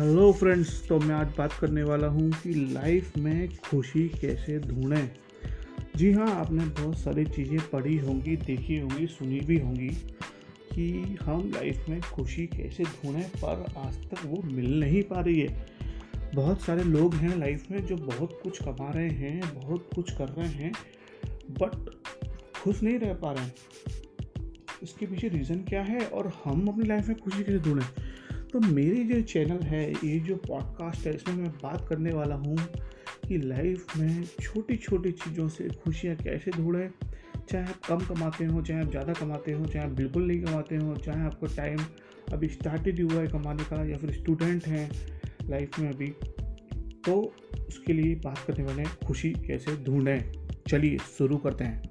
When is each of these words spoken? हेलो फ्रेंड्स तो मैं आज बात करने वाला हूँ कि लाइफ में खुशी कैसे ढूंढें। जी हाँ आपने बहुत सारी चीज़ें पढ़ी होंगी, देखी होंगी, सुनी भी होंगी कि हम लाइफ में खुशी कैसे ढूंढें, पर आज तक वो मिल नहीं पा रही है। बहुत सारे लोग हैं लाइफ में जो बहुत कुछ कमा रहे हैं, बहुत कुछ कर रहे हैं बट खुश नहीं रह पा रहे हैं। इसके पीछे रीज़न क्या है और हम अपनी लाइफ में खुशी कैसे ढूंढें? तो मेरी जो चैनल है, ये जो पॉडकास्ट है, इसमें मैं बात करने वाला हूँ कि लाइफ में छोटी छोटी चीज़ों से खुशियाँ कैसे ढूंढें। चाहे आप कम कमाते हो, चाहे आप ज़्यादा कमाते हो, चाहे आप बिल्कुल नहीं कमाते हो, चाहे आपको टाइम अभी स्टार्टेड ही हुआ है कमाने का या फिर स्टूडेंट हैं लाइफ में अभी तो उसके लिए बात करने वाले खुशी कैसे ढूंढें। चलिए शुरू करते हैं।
हेलो 0.00 0.32
फ्रेंड्स 0.32 0.88
तो 0.88 0.98
मैं 1.00 1.14
आज 1.14 1.32
बात 1.38 1.52
करने 1.52 1.82
वाला 1.82 2.06
हूँ 2.06 2.30
कि 2.32 2.52
लाइफ 2.74 3.16
में 3.18 3.56
खुशी 3.56 4.08
कैसे 4.08 4.58
ढूंढें। 4.58 5.10
जी 5.96 6.12
हाँ 6.12 6.28
आपने 6.30 6.64
बहुत 6.64 6.98
सारी 6.98 7.24
चीज़ें 7.24 7.58
पढ़ी 7.70 7.96
होंगी, 7.96 8.36
देखी 8.36 8.78
होंगी, 8.78 9.06
सुनी 9.06 9.40
भी 9.40 9.58
होंगी 9.58 9.88
कि 10.72 11.16
हम 11.22 11.50
लाइफ 11.54 11.88
में 11.88 12.00
खुशी 12.00 12.46
कैसे 12.46 12.84
ढूंढें, 12.84 13.28
पर 13.44 13.64
आज 13.76 13.98
तक 14.10 14.24
वो 14.24 14.42
मिल 14.42 14.80
नहीं 14.80 15.02
पा 15.02 15.20
रही 15.20 15.40
है। 15.40 15.66
बहुत 16.34 16.62
सारे 16.62 16.84
लोग 16.84 17.14
हैं 17.14 17.38
लाइफ 17.38 17.70
में 17.70 17.86
जो 17.86 17.96
बहुत 17.96 18.40
कुछ 18.42 18.62
कमा 18.62 18.90
रहे 18.90 19.08
हैं, 19.08 19.40
बहुत 19.54 19.90
कुछ 19.94 20.12
कर 20.12 20.28
रहे 20.28 20.48
हैं 20.48 20.72
बट 21.50 21.90
खुश 22.62 22.82
नहीं 22.82 22.98
रह 22.98 23.12
पा 23.14 23.32
रहे 23.32 23.44
हैं। 23.44 23.54
इसके 24.82 25.06
पीछे 25.06 25.28
रीज़न 25.28 25.64
क्या 25.64 25.82
है 25.82 26.00
और 26.00 26.32
हम 26.44 26.66
अपनी 26.68 26.88
लाइफ 26.88 27.08
में 27.08 27.16
खुशी 27.18 27.44
कैसे 27.44 27.58
ढूंढें? 27.58 27.86
तो 28.52 28.60
मेरी 28.60 29.04
जो 29.04 29.20
चैनल 29.22 29.62
है, 29.62 29.90
ये 29.92 30.18
जो 30.18 30.36
पॉडकास्ट 30.36 31.06
है, 31.06 31.14
इसमें 31.14 31.34
मैं 31.34 31.50
बात 31.50 31.86
करने 31.88 32.12
वाला 32.12 32.34
हूँ 32.34 32.56
कि 33.28 33.38
लाइफ 33.38 33.96
में 33.96 34.24
छोटी 34.40 34.76
छोटी 34.76 35.10
चीज़ों 35.12 35.48
से 35.48 35.68
खुशियाँ 35.68 36.16
कैसे 36.16 36.50
ढूंढें। 36.50 36.88
चाहे 37.50 37.64
आप 37.64 37.80
कम 37.88 37.98
कमाते 37.98 38.44
हो, 38.44 38.62
चाहे 38.62 38.80
आप 38.80 38.90
ज़्यादा 38.90 39.12
कमाते 39.12 39.52
हो, 39.52 39.66
चाहे 39.66 39.84
आप 39.86 39.92
बिल्कुल 39.92 40.26
नहीं 40.26 40.42
कमाते 40.42 40.76
हो, 40.76 40.96
चाहे 40.96 41.20
आपको 41.20 41.46
टाइम 41.46 41.78
अभी 42.32 42.48
स्टार्टेड 42.48 42.96
ही 42.96 43.02
हुआ 43.02 43.20
है 43.20 43.26
कमाने 43.26 43.64
का 43.64 43.84
या 43.90 43.96
फिर 43.98 44.12
स्टूडेंट 44.12 44.66
हैं 44.66 44.90
लाइफ 45.50 45.78
में 45.78 45.88
अभी 45.88 46.06
तो 47.06 47.34
उसके 47.68 47.92
लिए 47.92 48.14
बात 48.14 48.38
करने 48.38 48.64
वाले 48.64 48.84
खुशी 49.06 49.30
कैसे 49.30 49.76
ढूंढें। 49.84 50.32
चलिए 50.68 50.98
शुरू 51.18 51.36
करते 51.36 51.64
हैं। 51.64 51.89